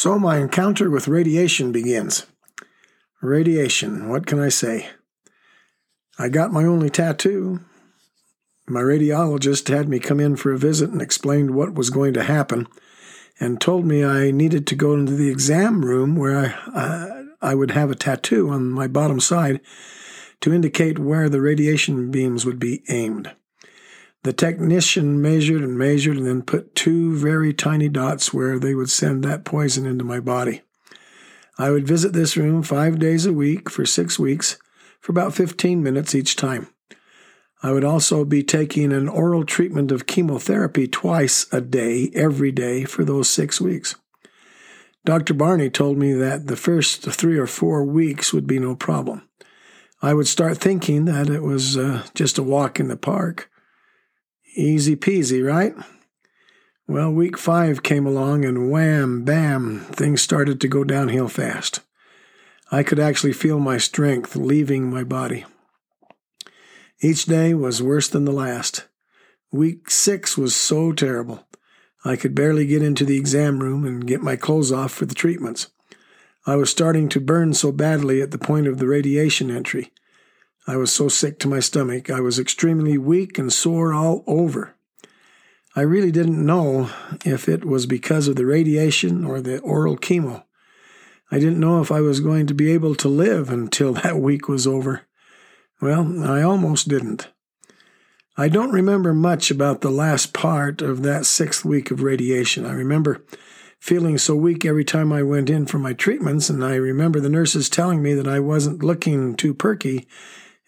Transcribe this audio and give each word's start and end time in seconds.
So 0.00 0.16
my 0.16 0.38
encounter 0.38 0.90
with 0.90 1.08
radiation 1.08 1.72
begins. 1.72 2.24
Radiation, 3.20 4.08
what 4.08 4.26
can 4.26 4.38
I 4.38 4.48
say? 4.48 4.90
I 6.20 6.28
got 6.28 6.52
my 6.52 6.62
only 6.62 6.88
tattoo. 6.88 7.64
My 8.68 8.80
radiologist 8.80 9.66
had 9.66 9.88
me 9.88 9.98
come 9.98 10.20
in 10.20 10.36
for 10.36 10.52
a 10.52 10.56
visit 10.56 10.90
and 10.90 11.02
explained 11.02 11.50
what 11.50 11.74
was 11.74 11.90
going 11.90 12.14
to 12.14 12.22
happen 12.22 12.68
and 13.40 13.60
told 13.60 13.86
me 13.86 14.04
I 14.04 14.30
needed 14.30 14.68
to 14.68 14.76
go 14.76 14.94
into 14.94 15.16
the 15.16 15.30
exam 15.30 15.84
room 15.84 16.14
where 16.14 16.38
I, 16.38 16.78
uh, 16.78 17.24
I 17.42 17.56
would 17.56 17.72
have 17.72 17.90
a 17.90 17.96
tattoo 17.96 18.50
on 18.50 18.70
my 18.70 18.86
bottom 18.86 19.18
side 19.18 19.60
to 20.42 20.54
indicate 20.54 21.00
where 21.00 21.28
the 21.28 21.40
radiation 21.40 22.12
beams 22.12 22.46
would 22.46 22.60
be 22.60 22.84
aimed. 22.88 23.34
The 24.24 24.32
technician 24.32 25.22
measured 25.22 25.62
and 25.62 25.78
measured 25.78 26.16
and 26.16 26.26
then 26.26 26.42
put 26.42 26.74
two 26.74 27.16
very 27.16 27.54
tiny 27.54 27.88
dots 27.88 28.34
where 28.34 28.58
they 28.58 28.74
would 28.74 28.90
send 28.90 29.22
that 29.24 29.44
poison 29.44 29.86
into 29.86 30.04
my 30.04 30.20
body. 30.20 30.62
I 31.58 31.70
would 31.70 31.86
visit 31.86 32.12
this 32.12 32.36
room 32.36 32.62
five 32.62 32.98
days 32.98 33.26
a 33.26 33.32
week 33.32 33.70
for 33.70 33.84
six 33.86 34.18
weeks 34.18 34.58
for 35.00 35.12
about 35.12 35.34
15 35.34 35.82
minutes 35.82 36.14
each 36.14 36.36
time. 36.36 36.68
I 37.62 37.72
would 37.72 37.84
also 37.84 38.24
be 38.24 38.44
taking 38.44 38.92
an 38.92 39.08
oral 39.08 39.44
treatment 39.44 39.90
of 39.90 40.06
chemotherapy 40.06 40.86
twice 40.86 41.46
a 41.52 41.60
day, 41.60 42.10
every 42.14 42.52
day, 42.52 42.84
for 42.84 43.04
those 43.04 43.28
six 43.28 43.60
weeks. 43.60 43.96
Dr. 45.04 45.34
Barney 45.34 45.70
told 45.70 45.96
me 45.96 46.12
that 46.12 46.46
the 46.46 46.56
first 46.56 47.02
three 47.02 47.38
or 47.38 47.46
four 47.46 47.84
weeks 47.84 48.32
would 48.32 48.46
be 48.46 48.58
no 48.58 48.76
problem. 48.76 49.28
I 50.00 50.14
would 50.14 50.28
start 50.28 50.58
thinking 50.58 51.06
that 51.06 51.28
it 51.28 51.42
was 51.42 51.76
uh, 51.76 52.04
just 52.14 52.38
a 52.38 52.42
walk 52.42 52.78
in 52.78 52.88
the 52.88 52.96
park. 52.96 53.50
Easy 54.58 54.96
peasy, 54.96 55.46
right? 55.46 55.72
Well, 56.88 57.12
week 57.12 57.38
five 57.38 57.84
came 57.84 58.04
along 58.04 58.44
and 58.44 58.72
wham, 58.72 59.22
bam, 59.22 59.86
things 59.92 60.20
started 60.20 60.60
to 60.60 60.66
go 60.66 60.82
downhill 60.82 61.28
fast. 61.28 61.78
I 62.72 62.82
could 62.82 62.98
actually 62.98 63.34
feel 63.34 63.60
my 63.60 63.78
strength 63.78 64.34
leaving 64.34 64.90
my 64.90 65.04
body. 65.04 65.44
Each 67.00 67.24
day 67.24 67.54
was 67.54 67.80
worse 67.80 68.08
than 68.08 68.24
the 68.24 68.32
last. 68.32 68.88
Week 69.52 69.90
six 69.92 70.36
was 70.36 70.56
so 70.56 70.90
terrible. 70.90 71.46
I 72.04 72.16
could 72.16 72.34
barely 72.34 72.66
get 72.66 72.82
into 72.82 73.04
the 73.04 73.16
exam 73.16 73.60
room 73.60 73.84
and 73.84 74.08
get 74.08 74.22
my 74.22 74.34
clothes 74.34 74.72
off 74.72 74.90
for 74.90 75.06
the 75.06 75.14
treatments. 75.14 75.68
I 76.48 76.56
was 76.56 76.68
starting 76.68 77.08
to 77.10 77.20
burn 77.20 77.54
so 77.54 77.70
badly 77.70 78.20
at 78.20 78.32
the 78.32 78.38
point 78.38 78.66
of 78.66 78.78
the 78.78 78.88
radiation 78.88 79.52
entry. 79.52 79.92
I 80.68 80.76
was 80.76 80.92
so 80.92 81.08
sick 81.08 81.38
to 81.38 81.48
my 81.48 81.60
stomach. 81.60 82.10
I 82.10 82.20
was 82.20 82.38
extremely 82.38 82.98
weak 82.98 83.38
and 83.38 83.50
sore 83.50 83.94
all 83.94 84.22
over. 84.26 84.74
I 85.74 85.80
really 85.80 86.12
didn't 86.12 86.44
know 86.44 86.90
if 87.24 87.48
it 87.48 87.64
was 87.64 87.86
because 87.86 88.28
of 88.28 88.36
the 88.36 88.44
radiation 88.44 89.24
or 89.24 89.40
the 89.40 89.60
oral 89.60 89.96
chemo. 89.96 90.44
I 91.30 91.38
didn't 91.38 91.58
know 91.58 91.80
if 91.80 91.90
I 91.90 92.02
was 92.02 92.20
going 92.20 92.46
to 92.48 92.54
be 92.54 92.70
able 92.70 92.94
to 92.96 93.08
live 93.08 93.48
until 93.48 93.92
that 94.02 94.18
week 94.18 94.46
was 94.46 94.66
over. 94.66 95.06
Well, 95.80 96.22
I 96.22 96.42
almost 96.42 96.86
didn't. 96.86 97.28
I 98.36 98.48
don't 98.50 98.70
remember 98.70 99.14
much 99.14 99.50
about 99.50 99.80
the 99.80 99.90
last 99.90 100.34
part 100.34 100.82
of 100.82 101.02
that 101.02 101.24
sixth 101.24 101.64
week 101.64 101.90
of 101.90 102.02
radiation. 102.02 102.66
I 102.66 102.72
remember 102.72 103.24
feeling 103.80 104.18
so 104.18 104.36
weak 104.36 104.66
every 104.66 104.84
time 104.84 105.14
I 105.14 105.22
went 105.22 105.48
in 105.48 105.64
for 105.64 105.78
my 105.78 105.94
treatments, 105.94 106.50
and 106.50 106.62
I 106.62 106.74
remember 106.74 107.20
the 107.20 107.30
nurses 107.30 107.70
telling 107.70 108.02
me 108.02 108.12
that 108.12 108.28
I 108.28 108.38
wasn't 108.38 108.82
looking 108.82 109.34
too 109.34 109.54
perky, 109.54 110.06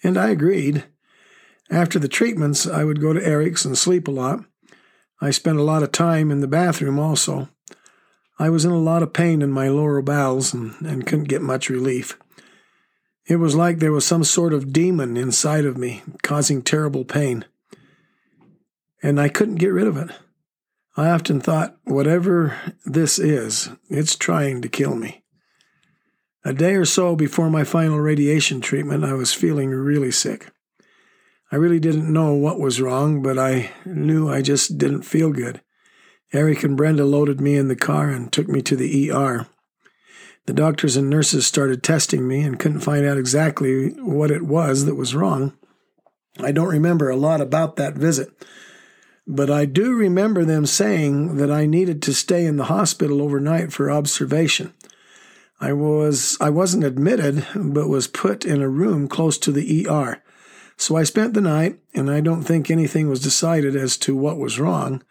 and 0.02 0.18
I 0.18 0.30
agreed. 0.30 0.84
After 1.70 1.98
the 1.98 2.08
treatments, 2.08 2.66
I 2.66 2.84
would 2.84 3.00
go 3.00 3.12
to 3.12 3.24
Eric's 3.24 3.64
and 3.64 3.78
sleep 3.78 4.08
a 4.08 4.10
lot. 4.10 4.44
I 5.20 5.30
spent 5.30 5.58
a 5.58 5.62
lot 5.62 5.82
of 5.82 5.92
time 5.92 6.30
in 6.30 6.40
the 6.40 6.48
bathroom 6.48 6.98
also. 6.98 7.48
I 8.38 8.50
was 8.50 8.64
in 8.64 8.72
a 8.72 8.78
lot 8.78 9.02
of 9.02 9.12
pain 9.12 9.42
in 9.42 9.52
my 9.52 9.68
lower 9.68 10.00
bowels 10.02 10.54
and, 10.54 10.74
and 10.80 11.06
couldn't 11.06 11.28
get 11.28 11.42
much 11.42 11.68
relief. 11.68 12.18
It 13.26 13.36
was 13.36 13.54
like 13.54 13.78
there 13.78 13.92
was 13.92 14.06
some 14.06 14.24
sort 14.24 14.52
of 14.52 14.72
demon 14.72 15.16
inside 15.16 15.64
of 15.64 15.76
me, 15.76 16.02
causing 16.22 16.62
terrible 16.62 17.04
pain 17.04 17.44
and 19.02 19.20
I 19.20 19.28
couldn't 19.28 19.56
get 19.56 19.68
rid 19.72 19.86
of 19.86 19.96
it. 19.96 20.10
I 20.96 21.10
often 21.10 21.40
thought, 21.40 21.76
whatever 21.84 22.56
this 22.84 23.18
is, 23.18 23.70
it's 23.88 24.16
trying 24.16 24.60
to 24.62 24.68
kill 24.68 24.94
me. 24.94 25.19
A 26.42 26.54
day 26.54 26.74
or 26.74 26.86
so 26.86 27.14
before 27.14 27.50
my 27.50 27.64
final 27.64 28.00
radiation 28.00 28.62
treatment, 28.62 29.04
I 29.04 29.12
was 29.12 29.34
feeling 29.34 29.70
really 29.70 30.10
sick. 30.10 30.50
I 31.52 31.56
really 31.56 31.80
didn't 31.80 32.10
know 32.10 32.32
what 32.32 32.58
was 32.58 32.80
wrong, 32.80 33.22
but 33.22 33.38
I 33.38 33.72
knew 33.84 34.30
I 34.30 34.40
just 34.40 34.78
didn't 34.78 35.02
feel 35.02 35.32
good. 35.32 35.60
Eric 36.32 36.62
and 36.62 36.76
Brenda 36.76 37.04
loaded 37.04 37.40
me 37.40 37.56
in 37.56 37.68
the 37.68 37.76
car 37.76 38.08
and 38.08 38.32
took 38.32 38.48
me 38.48 38.62
to 38.62 38.76
the 38.76 39.10
ER. 39.10 39.48
The 40.46 40.54
doctors 40.54 40.96
and 40.96 41.10
nurses 41.10 41.46
started 41.46 41.82
testing 41.82 42.26
me 42.26 42.40
and 42.40 42.58
couldn't 42.58 42.80
find 42.80 43.04
out 43.04 43.18
exactly 43.18 43.90
what 44.00 44.30
it 44.30 44.42
was 44.42 44.86
that 44.86 44.94
was 44.94 45.14
wrong. 45.14 45.52
I 46.38 46.52
don't 46.52 46.68
remember 46.68 47.10
a 47.10 47.16
lot 47.16 47.40
about 47.40 47.76
that 47.76 47.94
visit, 47.94 48.30
but 49.26 49.50
I 49.50 49.66
do 49.66 49.92
remember 49.94 50.44
them 50.44 50.64
saying 50.64 51.36
that 51.36 51.50
I 51.50 51.66
needed 51.66 52.00
to 52.02 52.14
stay 52.14 52.46
in 52.46 52.56
the 52.56 52.64
hospital 52.64 53.20
overnight 53.20 53.72
for 53.72 53.90
observation. 53.90 54.72
I 55.60 55.74
was 55.74 56.38
I 56.40 56.48
wasn't 56.48 56.84
admitted, 56.84 57.46
but 57.54 57.88
was 57.88 58.06
put 58.06 58.46
in 58.46 58.62
a 58.62 58.68
room 58.68 59.08
close 59.08 59.36
to 59.38 59.52
the 59.52 59.86
ER. 59.86 60.22
So 60.78 60.96
I 60.96 61.04
spent 61.04 61.34
the 61.34 61.42
night, 61.42 61.78
and 61.94 62.10
I 62.10 62.20
don't 62.20 62.42
think 62.42 62.70
anything 62.70 63.10
was 63.10 63.20
decided 63.20 63.76
as 63.76 63.98
to 63.98 64.16
what 64.16 64.38
was 64.38 64.58
wrong. 64.58 65.02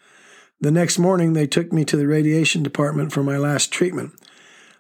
The 0.60 0.72
next 0.72 0.98
morning, 0.98 1.34
they 1.34 1.46
took 1.46 1.72
me 1.72 1.86
to 1.86 1.96
the 1.96 2.08
radiation 2.08 2.64
department 2.64 3.14
for 3.14 3.22
my 3.22 3.38
last 3.38 3.72
treatment. 3.72 4.14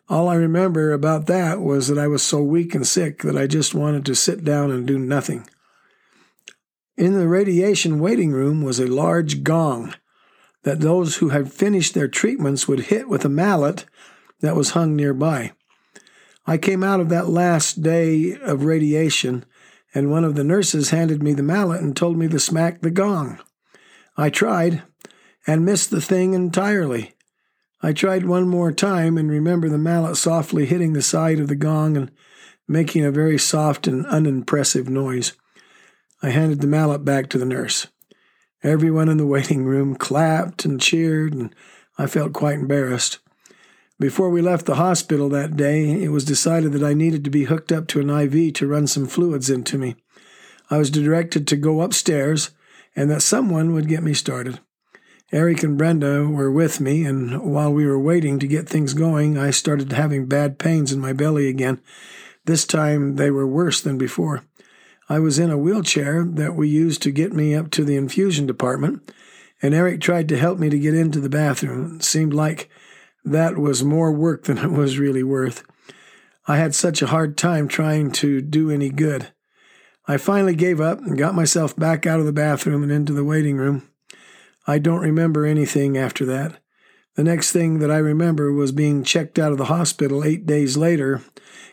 All 0.09 0.28
I 0.28 0.34
remember 0.34 0.91
about 0.91 1.28
that 1.28 1.62
was 1.62 1.88
that 1.88 2.00
I 2.00 2.08
was 2.08 2.24
so 2.24 2.41
weak 2.41 2.74
and 2.74 2.88
sick 2.88 3.22
that 3.22 3.38
I 3.38 3.46
just 3.46 3.75
wanted 3.75 4.08
to 4.08 4.16
sit 4.16 4.44
down 4.44 4.72
and 4.72 4.88
do 4.88 4.97
nothing. 4.97 5.47
In 6.97 7.13
the 7.13 7.28
radiation 7.28 8.00
waiting 8.00 8.31
room 8.31 8.63
was 8.63 8.79
a 8.79 8.88
large 8.88 9.44
gong 9.44 9.94
that 10.63 10.81
those 10.81 11.18
who 11.18 11.29
had 11.29 11.53
finished 11.53 11.94
their 11.94 12.08
treatments 12.08 12.68
would 12.68 12.79
hit 12.85 13.08
with 13.08 13.24
a 13.24 13.29
mallet 13.29 13.85
that 14.41 14.56
was 14.56 14.72
hung 14.72 14.96
nearby. 14.96 15.52
I 16.49 16.57
came 16.57 16.83
out 16.83 16.99
of 16.99 17.09
that 17.09 17.29
last 17.29 17.83
day 17.83 18.35
of 18.41 18.65
radiation, 18.65 19.45
and 19.93 20.09
one 20.09 20.23
of 20.23 20.33
the 20.33 20.43
nurses 20.43 20.89
handed 20.89 21.21
me 21.21 21.33
the 21.33 21.43
mallet 21.43 21.79
and 21.79 21.95
told 21.95 22.17
me 22.17 22.27
to 22.27 22.39
smack 22.39 22.81
the 22.81 22.89
gong. 22.89 23.37
I 24.17 24.31
tried 24.31 24.81
and 25.45 25.63
missed 25.63 25.91
the 25.91 26.01
thing 26.01 26.33
entirely. 26.33 27.13
I 27.83 27.93
tried 27.93 28.25
one 28.25 28.47
more 28.47 28.71
time 28.71 29.15
and 29.15 29.29
remember 29.29 29.69
the 29.69 29.77
mallet 29.77 30.17
softly 30.17 30.65
hitting 30.65 30.93
the 30.93 31.03
side 31.03 31.39
of 31.39 31.49
the 31.49 31.55
gong 31.55 31.95
and 31.95 32.09
making 32.67 33.05
a 33.05 33.11
very 33.11 33.37
soft 33.37 33.85
and 33.85 34.07
unimpressive 34.07 34.89
noise. 34.89 35.33
I 36.23 36.31
handed 36.31 36.61
the 36.61 36.67
mallet 36.67 37.05
back 37.05 37.29
to 37.29 37.37
the 37.37 37.45
nurse. 37.45 37.85
Everyone 38.63 39.07
in 39.07 39.17
the 39.17 39.27
waiting 39.27 39.66
room 39.66 39.93
clapped 39.95 40.66
and 40.66 40.81
cheered, 40.81 41.31
and 41.31 41.53
I 41.99 42.07
felt 42.07 42.33
quite 42.33 42.57
embarrassed. 42.57 43.19
Before 43.99 44.29
we 44.29 44.41
left 44.41 44.65
the 44.65 44.75
hospital 44.75 45.27
that 45.29 45.57
day, 45.57 46.01
it 46.01 46.07
was 46.07 46.23
decided 46.23 46.71
that 46.71 46.83
I 46.83 46.93
needed 46.93 47.25
to 47.25 47.29
be 47.29 47.43
hooked 47.43 47.69
up 47.69 47.85
to 47.87 47.99
an 47.99 48.09
IV 48.09 48.53
to 48.53 48.67
run 48.67 48.87
some 48.87 49.07
fluids 49.07 49.49
into 49.49 49.77
me. 49.77 49.97
I 50.69 50.77
was 50.77 50.89
directed 50.89 51.45
to 51.47 51.57
go 51.57 51.81
upstairs 51.81 52.51
and 52.95 53.11
that 53.11 53.21
someone 53.21 53.73
would 53.73 53.89
get 53.89 54.01
me 54.01 54.13
started. 54.13 54.61
Eric 55.33 55.63
and 55.63 55.77
Brenda 55.77 56.27
were 56.27 56.49
with 56.49 56.79
me, 56.79 57.03
and 57.03 57.53
while 57.53 57.73
we 57.73 57.85
were 57.85 57.99
waiting 57.99 58.39
to 58.39 58.47
get 58.47 58.69
things 58.69 58.93
going, 58.93 59.37
I 59.37 59.51
started 59.51 59.91
having 59.91 60.27
bad 60.27 60.57
pains 60.57 60.93
in 60.93 61.01
my 61.01 61.11
belly 61.11 61.49
again. 61.49 61.81
This 62.45 62.66
time 62.66 63.17
they 63.17 63.29
were 63.29 63.45
worse 63.45 63.81
than 63.81 63.97
before. 63.97 64.43
I 65.09 65.19
was 65.19 65.37
in 65.37 65.51
a 65.51 65.57
wheelchair 65.57 66.23
that 66.23 66.55
we 66.55 66.69
used 66.69 67.01
to 67.03 67.11
get 67.11 67.33
me 67.33 67.53
up 67.53 67.69
to 67.71 67.83
the 67.83 67.97
infusion 67.97 68.47
department, 68.47 69.11
and 69.61 69.73
Eric 69.73 69.99
tried 69.99 70.29
to 70.29 70.37
help 70.37 70.57
me 70.57 70.69
to 70.69 70.79
get 70.79 70.95
into 70.95 71.19
the 71.19 71.29
bathroom. 71.29 71.97
It 71.97 72.03
seemed 72.03 72.34
like 72.34 72.69
that 73.23 73.57
was 73.57 73.83
more 73.83 74.11
work 74.11 74.43
than 74.45 74.57
it 74.57 74.71
was 74.71 74.99
really 74.99 75.23
worth. 75.23 75.63
I 76.47 76.57
had 76.57 76.73
such 76.73 77.01
a 77.01 77.07
hard 77.07 77.37
time 77.37 77.67
trying 77.67 78.11
to 78.13 78.41
do 78.41 78.71
any 78.71 78.89
good. 78.89 79.31
I 80.07 80.17
finally 80.17 80.55
gave 80.55 80.81
up 80.81 80.99
and 80.99 81.17
got 81.17 81.35
myself 81.35 81.75
back 81.75 82.07
out 82.07 82.19
of 82.19 82.25
the 82.25 82.33
bathroom 82.33 82.81
and 82.81 82.91
into 82.91 83.13
the 83.13 83.23
waiting 83.23 83.57
room. 83.57 83.87
I 84.66 84.79
don't 84.79 85.01
remember 85.01 85.45
anything 85.45 85.97
after 85.97 86.25
that. 86.25 86.59
The 87.16 87.23
next 87.23 87.51
thing 87.51 87.79
that 87.79 87.91
I 87.91 87.97
remember 87.97 88.51
was 88.51 88.71
being 88.71 89.03
checked 89.03 89.37
out 89.37 89.51
of 89.51 89.57
the 89.57 89.66
hospital 89.66 90.23
eight 90.23 90.45
days 90.45 90.77
later 90.77 91.21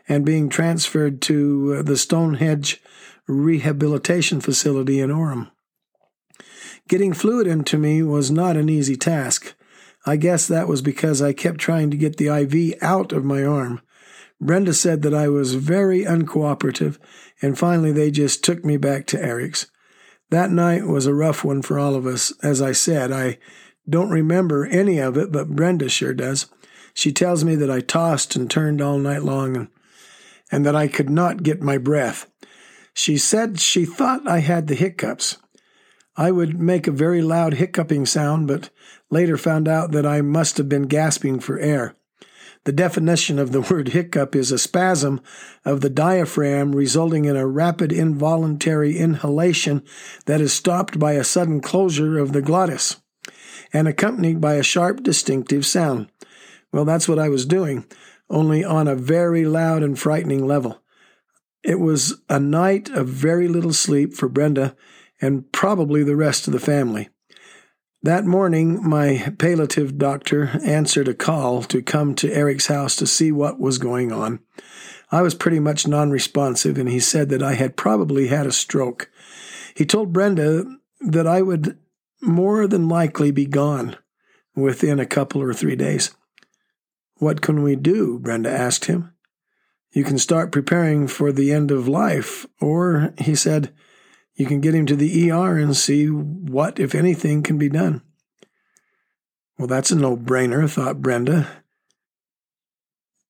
and 0.08 0.24
being 0.24 0.48
transferred 0.48 1.22
to 1.22 1.76
uh, 1.78 1.82
the 1.82 1.96
Stonehenge 1.96 2.82
rehabilitation 3.26 4.40
facility 4.40 5.00
in 5.00 5.10
Orem. 5.10 5.50
Getting 6.88 7.12
fluid 7.12 7.46
into 7.46 7.78
me 7.78 8.02
was 8.02 8.30
not 8.30 8.56
an 8.56 8.68
easy 8.68 8.96
task. 8.96 9.54
I 10.06 10.16
guess 10.16 10.46
that 10.46 10.68
was 10.68 10.82
because 10.82 11.20
I 11.20 11.32
kept 11.32 11.58
trying 11.58 11.90
to 11.90 11.96
get 11.96 12.16
the 12.16 12.28
IV 12.28 12.80
out 12.80 13.12
of 13.12 13.24
my 13.24 13.44
arm. 13.44 13.80
Brenda 14.40 14.72
said 14.72 15.02
that 15.02 15.14
I 15.14 15.28
was 15.28 15.54
very 15.54 16.04
uncooperative, 16.04 16.98
and 17.42 17.58
finally 17.58 17.90
they 17.90 18.12
just 18.12 18.44
took 18.44 18.64
me 18.64 18.76
back 18.76 19.06
to 19.08 19.20
Eric's. 19.20 19.66
That 20.30 20.50
night 20.50 20.86
was 20.86 21.06
a 21.06 21.14
rough 21.14 21.44
one 21.44 21.62
for 21.62 21.78
all 21.78 21.94
of 21.94 22.06
us. 22.06 22.32
As 22.42 22.62
I 22.62 22.72
said, 22.72 23.10
I 23.10 23.38
don't 23.88 24.10
remember 24.10 24.66
any 24.66 24.98
of 24.98 25.16
it, 25.16 25.32
but 25.32 25.56
Brenda 25.56 25.88
sure 25.88 26.14
does. 26.14 26.46
She 26.94 27.12
tells 27.12 27.44
me 27.44 27.56
that 27.56 27.70
I 27.70 27.80
tossed 27.80 28.36
and 28.36 28.50
turned 28.50 28.80
all 28.80 28.98
night 28.98 29.22
long 29.22 29.56
and, 29.56 29.68
and 30.50 30.64
that 30.64 30.76
I 30.76 30.88
could 30.88 31.10
not 31.10 31.42
get 31.42 31.62
my 31.62 31.78
breath. 31.78 32.30
She 32.94 33.18
said 33.18 33.60
she 33.60 33.84
thought 33.84 34.26
I 34.26 34.38
had 34.38 34.66
the 34.66 34.74
hiccups. 34.74 35.38
I 36.16 36.30
would 36.30 36.58
make 36.60 36.86
a 36.86 36.92
very 36.92 37.20
loud 37.20 37.54
hiccuping 37.54 38.06
sound, 38.06 38.48
but 38.48 38.70
later 39.10 39.36
found 39.36 39.68
out 39.68 39.92
that 39.92 40.06
I 40.06 40.22
must 40.22 40.56
have 40.56 40.68
been 40.68 40.84
gasping 40.84 41.40
for 41.40 41.58
air. 41.58 41.94
The 42.64 42.72
definition 42.72 43.38
of 43.38 43.52
the 43.52 43.60
word 43.70 43.88
hiccup 43.88 44.34
is 44.34 44.50
a 44.50 44.58
spasm 44.58 45.20
of 45.64 45.82
the 45.82 45.90
diaphragm 45.90 46.74
resulting 46.74 47.26
in 47.26 47.36
a 47.36 47.46
rapid 47.46 47.92
involuntary 47.92 48.96
inhalation 48.96 49.84
that 50.24 50.40
is 50.40 50.52
stopped 50.52 50.98
by 50.98 51.12
a 51.12 51.24
sudden 51.24 51.60
closure 51.60 52.18
of 52.18 52.32
the 52.32 52.42
glottis 52.42 53.00
and 53.72 53.86
accompanied 53.86 54.40
by 54.40 54.54
a 54.54 54.62
sharp, 54.62 55.02
distinctive 55.02 55.66
sound. 55.66 56.08
Well, 56.72 56.84
that's 56.84 57.08
what 57.08 57.18
I 57.18 57.28
was 57.28 57.46
doing, 57.46 57.84
only 58.30 58.64
on 58.64 58.88
a 58.88 58.96
very 58.96 59.44
loud 59.44 59.82
and 59.82 59.98
frightening 59.98 60.46
level. 60.46 60.82
It 61.62 61.78
was 61.80 62.20
a 62.28 62.40
night 62.40 62.88
of 62.90 63.08
very 63.08 63.48
little 63.48 63.72
sleep 63.72 64.14
for 64.14 64.28
Brenda 64.28 64.76
and 65.20 65.50
probably 65.52 66.02
the 66.02 66.16
rest 66.16 66.46
of 66.46 66.52
the 66.52 66.60
family. 66.60 67.08
That 68.02 68.24
morning, 68.24 68.88
my 68.88 69.34
palliative 69.38 69.98
doctor 69.98 70.60
answered 70.64 71.08
a 71.08 71.14
call 71.14 71.62
to 71.64 71.82
come 71.82 72.14
to 72.16 72.32
Eric's 72.32 72.68
house 72.68 72.94
to 72.96 73.06
see 73.06 73.32
what 73.32 73.58
was 73.58 73.78
going 73.78 74.12
on. 74.12 74.40
I 75.10 75.22
was 75.22 75.34
pretty 75.34 75.60
much 75.60 75.86
non 75.86 76.10
responsive, 76.10 76.78
and 76.78 76.88
he 76.88 77.00
said 77.00 77.30
that 77.30 77.42
I 77.42 77.54
had 77.54 77.76
probably 77.76 78.28
had 78.28 78.46
a 78.46 78.52
stroke. 78.52 79.10
He 79.74 79.84
told 79.84 80.12
Brenda 80.12 80.64
that 81.00 81.26
I 81.26 81.42
would 81.42 81.78
more 82.22 82.66
than 82.66 82.88
likely 82.88 83.30
be 83.30 83.46
gone 83.46 83.96
within 84.54 84.98
a 84.98 85.06
couple 85.06 85.42
or 85.42 85.52
three 85.52 85.76
days. 85.76 86.14
What 87.18 87.40
can 87.40 87.62
we 87.62 87.76
do? 87.76 88.18
Brenda 88.18 88.50
asked 88.50 88.86
him. 88.86 89.12
You 89.92 90.04
can 90.04 90.18
start 90.18 90.52
preparing 90.52 91.08
for 91.08 91.32
the 91.32 91.52
end 91.52 91.70
of 91.70 91.88
life. 91.88 92.46
Or, 92.60 93.14
he 93.18 93.34
said, 93.34 93.72
you 94.36 94.46
can 94.46 94.60
get 94.60 94.74
him 94.74 94.86
to 94.86 94.96
the 94.96 95.30
ER 95.30 95.56
and 95.58 95.76
see 95.76 96.06
what, 96.06 96.78
if 96.78 96.94
anything, 96.94 97.42
can 97.42 97.58
be 97.58 97.68
done. 97.68 98.02
Well, 99.58 99.66
that's 99.66 99.90
a 99.90 99.96
no 99.96 100.16
brainer, 100.16 100.70
thought 100.70 101.00
Brenda, 101.00 101.48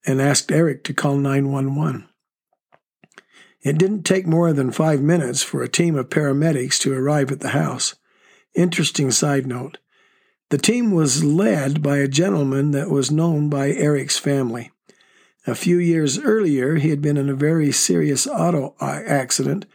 and 0.04 0.20
asked 0.20 0.50
Eric 0.50 0.82
to 0.84 0.94
call 0.94 1.16
911. 1.16 2.08
It 3.62 3.78
didn't 3.78 4.02
take 4.02 4.26
more 4.26 4.52
than 4.52 4.70
five 4.72 5.00
minutes 5.00 5.42
for 5.42 5.62
a 5.62 5.68
team 5.68 5.96
of 5.96 6.10
paramedics 6.10 6.78
to 6.80 6.92
arrive 6.92 7.30
at 7.30 7.40
the 7.40 7.48
house. 7.50 7.94
Interesting 8.54 9.10
side 9.10 9.46
note 9.46 9.78
the 10.48 10.58
team 10.58 10.92
was 10.92 11.24
led 11.24 11.82
by 11.82 11.98
a 11.98 12.06
gentleman 12.06 12.70
that 12.70 12.88
was 12.88 13.10
known 13.10 13.48
by 13.48 13.70
Eric's 13.70 14.16
family. 14.16 14.70
A 15.44 15.56
few 15.56 15.78
years 15.78 16.20
earlier, 16.20 16.76
he 16.76 16.90
had 16.90 17.02
been 17.02 17.16
in 17.16 17.28
a 17.28 17.34
very 17.34 17.72
serious 17.72 18.28
auto 18.28 18.76
accident 18.80 19.66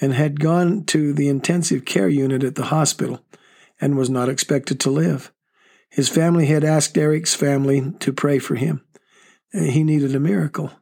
and 0.00 0.14
had 0.14 0.40
gone 0.40 0.84
to 0.84 1.12
the 1.12 1.28
intensive 1.28 1.84
care 1.84 2.08
unit 2.08 2.42
at 2.42 2.54
the 2.54 2.66
hospital 2.66 3.24
and 3.80 3.96
was 3.96 4.10
not 4.10 4.28
expected 4.28 4.80
to 4.80 4.90
live. 4.90 5.32
His 5.90 6.08
family 6.08 6.46
had 6.46 6.64
asked 6.64 6.96
Eric's 6.96 7.34
family 7.34 7.92
to 8.00 8.12
pray 8.12 8.38
for 8.38 8.54
him. 8.54 8.82
Uh, 9.54 9.64
he 9.64 9.84
needed 9.84 10.14
a 10.14 10.20
miracle. 10.20 10.72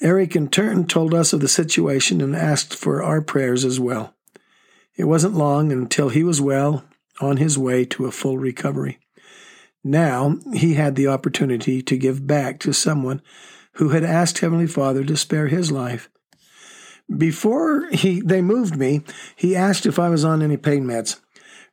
Eric, 0.00 0.34
in 0.34 0.48
turn, 0.48 0.86
told 0.86 1.14
us 1.14 1.32
of 1.32 1.40
the 1.40 1.48
situation 1.48 2.20
and 2.20 2.34
asked 2.34 2.74
for 2.74 3.02
our 3.02 3.20
prayers 3.20 3.64
as 3.64 3.78
well. 3.78 4.14
It 4.96 5.04
wasn't 5.04 5.34
long 5.34 5.70
until 5.70 6.08
he 6.08 6.24
was 6.24 6.40
well, 6.40 6.84
on 7.20 7.36
his 7.36 7.58
way 7.58 7.84
to 7.84 8.06
a 8.06 8.10
full 8.10 8.38
recovery. 8.38 8.98
Now 9.84 10.38
he 10.54 10.74
had 10.74 10.96
the 10.96 11.06
opportunity 11.06 11.82
to 11.82 11.96
give 11.96 12.26
back 12.26 12.58
to 12.60 12.72
someone 12.72 13.22
who 13.74 13.90
had 13.90 14.04
asked 14.04 14.38
Heavenly 14.38 14.66
Father 14.66 15.04
to 15.04 15.16
spare 15.16 15.48
his 15.48 15.70
life. 15.70 16.10
Before 17.16 17.88
he 17.90 18.20
they 18.20 18.40
moved 18.40 18.76
me, 18.76 19.02
he 19.34 19.56
asked 19.56 19.86
if 19.86 19.98
I 19.98 20.08
was 20.08 20.24
on 20.24 20.42
any 20.42 20.56
pain 20.56 20.84
meds. 20.84 21.20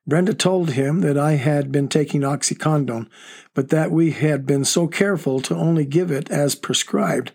Brenda 0.07 0.33
told 0.33 0.71
him 0.71 1.01
that 1.01 1.17
I 1.17 1.33
had 1.33 1.71
been 1.71 1.89
taking 1.89 2.21
oxycodone, 2.21 3.07
but 3.53 3.69
that 3.69 3.91
we 3.91 4.11
had 4.11 4.45
been 4.45 4.63
so 4.63 4.87
careful 4.87 5.41
to 5.41 5.55
only 5.55 5.85
give 5.85 6.11
it 6.11 6.31
as 6.31 6.55
prescribed. 6.55 7.33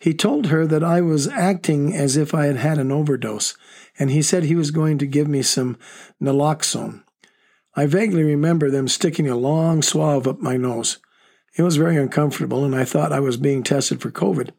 He 0.00 0.12
told 0.12 0.48
her 0.48 0.66
that 0.66 0.82
I 0.82 1.00
was 1.00 1.28
acting 1.28 1.94
as 1.94 2.16
if 2.16 2.34
I 2.34 2.46
had 2.46 2.56
had 2.56 2.78
an 2.78 2.90
overdose, 2.90 3.56
and 4.00 4.10
he 4.10 4.20
said 4.20 4.42
he 4.42 4.56
was 4.56 4.72
going 4.72 4.98
to 4.98 5.06
give 5.06 5.28
me 5.28 5.42
some 5.42 5.78
naloxone. 6.20 7.04
I 7.76 7.86
vaguely 7.86 8.24
remember 8.24 8.68
them 8.68 8.88
sticking 8.88 9.28
a 9.28 9.36
long 9.36 9.80
swab 9.80 10.26
up 10.26 10.40
my 10.40 10.56
nose. 10.56 10.98
It 11.56 11.62
was 11.62 11.76
very 11.76 11.96
uncomfortable, 11.96 12.64
and 12.64 12.74
I 12.74 12.84
thought 12.84 13.12
I 13.12 13.20
was 13.20 13.36
being 13.36 13.62
tested 13.62 14.02
for 14.02 14.10
COVID. 14.10 14.50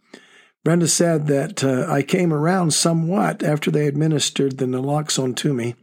Brenda 0.63 0.88
said 0.88 1.27
that 1.27 1.63
uh, 1.63 1.86
I 1.92 2.04
came 2.04 2.31
around 2.31 2.74
somewhat 2.74 3.44
after 3.44 3.69
they 3.69 3.86
administered 3.86 4.57
the 4.57 4.65
naloxone 4.65 5.36
to 5.38 5.54
me. 5.54 5.75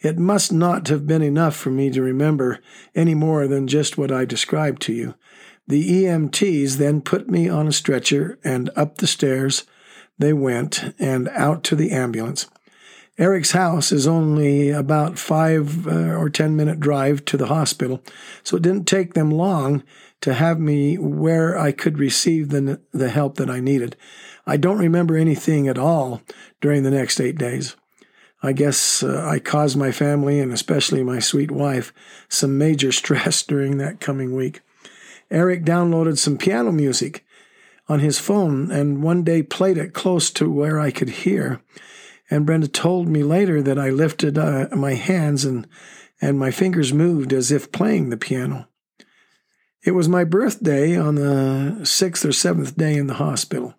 It 0.00 0.18
must 0.18 0.52
not 0.52 0.88
have 0.88 1.06
been 1.06 1.22
enough 1.22 1.56
for 1.56 1.70
me 1.70 1.90
to 1.90 2.02
remember 2.02 2.60
any 2.94 3.14
more 3.14 3.46
than 3.48 3.66
just 3.66 3.98
what 3.98 4.12
I 4.12 4.24
described 4.24 4.82
to 4.82 4.92
you. 4.92 5.14
The 5.66 6.04
EMTs 6.04 6.76
then 6.76 7.00
put 7.00 7.30
me 7.30 7.48
on 7.48 7.66
a 7.66 7.72
stretcher 7.72 8.38
and 8.44 8.70
up 8.76 8.98
the 8.98 9.06
stairs 9.06 9.64
they 10.18 10.32
went 10.32 10.94
and 10.98 11.28
out 11.30 11.64
to 11.64 11.76
the 11.76 11.90
ambulance. 11.90 12.46
Eric's 13.22 13.52
house 13.52 13.92
is 13.92 14.08
only 14.08 14.70
about 14.70 15.16
five 15.16 15.86
uh, 15.86 16.16
or 16.16 16.28
ten 16.28 16.56
minute 16.56 16.80
drive 16.80 17.24
to 17.26 17.36
the 17.36 17.46
hospital, 17.46 18.02
so 18.42 18.56
it 18.56 18.64
didn't 18.64 18.88
take 18.88 19.14
them 19.14 19.30
long 19.30 19.84
to 20.22 20.34
have 20.34 20.58
me 20.58 20.98
where 20.98 21.56
I 21.56 21.70
could 21.70 22.00
receive 22.00 22.48
the, 22.48 22.80
the 22.90 23.10
help 23.10 23.36
that 23.36 23.48
I 23.48 23.60
needed. 23.60 23.94
I 24.44 24.56
don't 24.56 24.80
remember 24.80 25.16
anything 25.16 25.68
at 25.68 25.78
all 25.78 26.20
during 26.60 26.82
the 26.82 26.90
next 26.90 27.20
eight 27.20 27.38
days. 27.38 27.76
I 28.42 28.52
guess 28.52 29.04
uh, 29.04 29.24
I 29.24 29.38
caused 29.38 29.76
my 29.76 29.92
family, 29.92 30.40
and 30.40 30.52
especially 30.52 31.04
my 31.04 31.20
sweet 31.20 31.52
wife, 31.52 31.94
some 32.28 32.58
major 32.58 32.90
stress 33.00 33.44
during 33.44 33.78
that 33.78 34.00
coming 34.00 34.34
week. 34.34 34.62
Eric 35.30 35.64
downloaded 35.64 36.18
some 36.18 36.38
piano 36.38 36.72
music 36.72 37.24
on 37.88 38.00
his 38.00 38.18
phone 38.18 38.72
and 38.72 39.00
one 39.00 39.22
day 39.22 39.44
played 39.44 39.78
it 39.78 39.94
close 39.94 40.28
to 40.32 40.50
where 40.50 40.80
I 40.80 40.90
could 40.90 41.08
hear. 41.08 41.60
And 42.32 42.46
Brenda 42.46 42.66
told 42.66 43.08
me 43.08 43.22
later 43.22 43.60
that 43.60 43.78
I 43.78 43.90
lifted 43.90 44.38
uh, 44.38 44.66
my 44.74 44.94
hands 44.94 45.44
and, 45.44 45.68
and 46.18 46.38
my 46.38 46.50
fingers 46.50 46.90
moved 46.90 47.30
as 47.30 47.52
if 47.52 47.70
playing 47.72 48.08
the 48.08 48.16
piano. 48.16 48.68
It 49.84 49.90
was 49.90 50.08
my 50.08 50.24
birthday 50.24 50.98
on 50.98 51.16
the 51.16 51.84
sixth 51.84 52.24
or 52.24 52.32
seventh 52.32 52.74
day 52.74 52.96
in 52.96 53.06
the 53.06 53.20
hospital. 53.20 53.74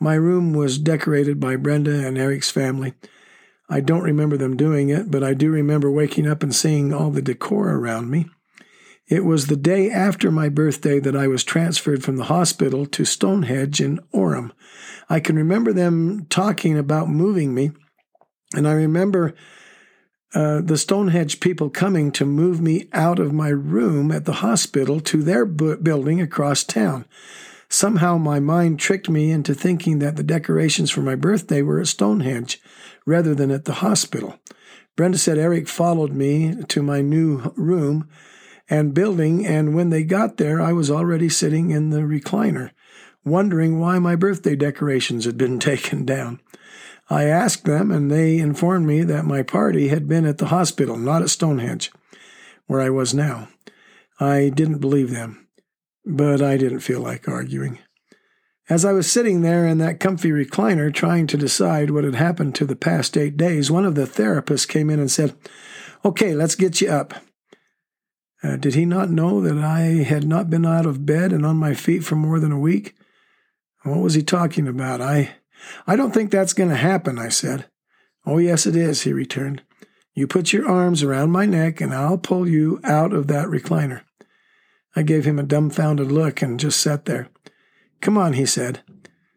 My 0.00 0.14
room 0.14 0.54
was 0.54 0.76
decorated 0.76 1.38
by 1.38 1.54
Brenda 1.54 2.04
and 2.04 2.18
Eric's 2.18 2.50
family. 2.50 2.94
I 3.70 3.78
don't 3.78 4.02
remember 4.02 4.36
them 4.36 4.56
doing 4.56 4.88
it, 4.88 5.08
but 5.08 5.22
I 5.22 5.32
do 5.32 5.52
remember 5.52 5.88
waking 5.88 6.26
up 6.26 6.42
and 6.42 6.52
seeing 6.52 6.92
all 6.92 7.12
the 7.12 7.22
decor 7.22 7.76
around 7.76 8.10
me. 8.10 8.26
It 9.06 9.24
was 9.24 9.46
the 9.46 9.56
day 9.56 9.88
after 9.88 10.32
my 10.32 10.48
birthday 10.48 10.98
that 10.98 11.14
I 11.14 11.28
was 11.28 11.44
transferred 11.44 12.02
from 12.02 12.16
the 12.16 12.24
hospital 12.24 12.86
to 12.86 13.04
Stonehenge 13.04 13.80
in 13.80 14.00
Orem. 14.12 14.50
I 15.08 15.20
can 15.20 15.36
remember 15.36 15.72
them 15.72 16.26
talking 16.28 16.76
about 16.76 17.08
moving 17.08 17.54
me 17.54 17.70
and 18.56 18.66
I 18.68 18.72
remember 18.72 19.34
uh, 20.34 20.60
the 20.60 20.76
Stonehenge 20.76 21.38
people 21.38 21.70
coming 21.70 22.10
to 22.12 22.24
move 22.24 22.60
me 22.60 22.88
out 22.92 23.18
of 23.18 23.32
my 23.32 23.48
room 23.48 24.10
at 24.10 24.24
the 24.24 24.34
hospital 24.34 25.00
to 25.00 25.22
their 25.22 25.46
bu- 25.46 25.76
building 25.76 26.20
across 26.20 26.64
town. 26.64 27.04
Somehow 27.68 28.18
my 28.18 28.40
mind 28.40 28.78
tricked 28.78 29.08
me 29.08 29.30
into 29.30 29.54
thinking 29.54 30.00
that 30.00 30.16
the 30.16 30.22
decorations 30.22 30.90
for 30.90 31.02
my 31.02 31.14
birthday 31.14 31.62
were 31.62 31.80
at 31.80 31.86
Stonehenge 31.86 32.60
rather 33.06 33.34
than 33.34 33.50
at 33.50 33.64
the 33.64 33.74
hospital. 33.74 34.38
Brenda 34.96 35.18
said 35.18 35.38
Eric 35.38 35.68
followed 35.68 36.12
me 36.12 36.62
to 36.68 36.82
my 36.82 37.00
new 37.00 37.52
room 37.56 38.08
and 38.70 38.94
building, 38.94 39.46
and 39.46 39.74
when 39.74 39.90
they 39.90 40.04
got 40.04 40.36
there, 40.36 40.60
I 40.60 40.72
was 40.72 40.90
already 40.90 41.28
sitting 41.28 41.70
in 41.70 41.90
the 41.90 42.00
recliner, 42.00 42.70
wondering 43.24 43.78
why 43.78 43.98
my 43.98 44.16
birthday 44.16 44.56
decorations 44.56 45.24
had 45.24 45.36
been 45.36 45.58
taken 45.60 46.04
down. 46.04 46.40
I 47.10 47.24
asked 47.24 47.64
them, 47.64 47.90
and 47.90 48.10
they 48.10 48.38
informed 48.38 48.86
me 48.86 49.02
that 49.02 49.26
my 49.26 49.42
party 49.42 49.88
had 49.88 50.08
been 50.08 50.24
at 50.24 50.38
the 50.38 50.46
hospital, 50.46 50.96
not 50.96 51.22
at 51.22 51.30
Stonehenge, 51.30 51.92
where 52.66 52.80
I 52.80 52.90
was 52.90 53.12
now. 53.12 53.48
I 54.18 54.48
didn't 54.48 54.78
believe 54.78 55.10
them, 55.10 55.48
but 56.06 56.40
I 56.40 56.56
didn't 56.56 56.80
feel 56.80 57.00
like 57.00 57.28
arguing. 57.28 57.78
As 58.70 58.84
I 58.86 58.92
was 58.92 59.10
sitting 59.10 59.42
there 59.42 59.66
in 59.66 59.76
that 59.78 60.00
comfy 60.00 60.30
recliner 60.30 60.92
trying 60.92 61.26
to 61.26 61.36
decide 61.36 61.90
what 61.90 62.04
had 62.04 62.14
happened 62.14 62.54
to 62.54 62.64
the 62.64 62.76
past 62.76 63.16
eight 63.16 63.36
days, 63.36 63.70
one 63.70 63.84
of 63.84 63.94
the 63.94 64.06
therapists 64.06 64.66
came 64.66 64.88
in 64.88 64.98
and 64.98 65.10
said, 65.10 65.34
Okay, 66.04 66.34
let's 66.34 66.54
get 66.54 66.80
you 66.80 66.88
up. 66.88 67.12
Uh, 68.42 68.56
did 68.56 68.74
he 68.74 68.86
not 68.86 69.10
know 69.10 69.40
that 69.42 69.58
I 69.58 69.80
had 70.04 70.26
not 70.26 70.48
been 70.48 70.64
out 70.64 70.86
of 70.86 71.04
bed 71.04 71.32
and 71.32 71.44
on 71.44 71.56
my 71.56 71.74
feet 71.74 72.04
for 72.04 72.16
more 72.16 72.40
than 72.40 72.52
a 72.52 72.58
week? 72.58 72.94
What 73.82 74.00
was 74.00 74.14
he 74.14 74.22
talking 74.22 74.66
about? 74.66 75.00
I 75.02 75.36
I 75.86 75.96
don't 75.96 76.12
think 76.12 76.30
that's 76.30 76.52
going 76.52 76.70
to 76.70 76.76
happen, 76.76 77.18
I 77.18 77.28
said. 77.28 77.66
Oh, 78.26 78.38
yes, 78.38 78.66
it 78.66 78.76
is, 78.76 79.02
he 79.02 79.12
returned. 79.12 79.62
You 80.14 80.26
put 80.26 80.52
your 80.52 80.68
arms 80.68 81.02
around 81.02 81.32
my 81.32 81.44
neck 81.44 81.80
and 81.80 81.92
I'll 81.92 82.18
pull 82.18 82.48
you 82.48 82.80
out 82.84 83.12
of 83.12 83.26
that 83.26 83.48
recliner. 83.48 84.02
I 84.96 85.02
gave 85.02 85.24
him 85.24 85.38
a 85.38 85.42
dumbfounded 85.42 86.12
look 86.12 86.40
and 86.40 86.60
just 86.60 86.80
sat 86.80 87.04
there. 87.04 87.28
Come 88.00 88.16
on, 88.16 88.34
he 88.34 88.46
said. 88.46 88.82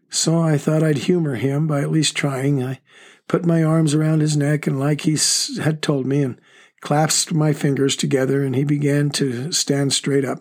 So 0.09 0.39
I 0.39 0.57
thought 0.57 0.83
I'd 0.83 0.99
humor 0.99 1.35
him 1.35 1.67
by 1.67 1.81
at 1.81 1.91
least 1.91 2.15
trying. 2.15 2.63
I 2.63 2.79
put 3.27 3.45
my 3.45 3.63
arms 3.63 3.93
around 3.93 4.21
his 4.21 4.37
neck 4.37 4.67
and, 4.67 4.79
like 4.79 5.01
he 5.01 5.17
had 5.61 5.81
told 5.81 6.05
me, 6.05 6.21
and 6.21 6.39
clasped 6.81 7.33
my 7.33 7.53
fingers 7.53 7.95
together, 7.95 8.43
and 8.43 8.55
he 8.55 8.63
began 8.63 9.09
to 9.09 9.51
stand 9.51 9.93
straight 9.93 10.23
up. 10.23 10.39